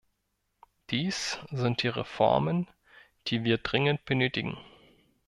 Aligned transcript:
Dies 0.89 1.37
sind 1.51 1.83
die 1.83 1.87
Reformen, 1.87 2.67
die 3.27 3.43
wir 3.43 3.59
dringend 3.59 4.03
benötigen. 4.05 4.57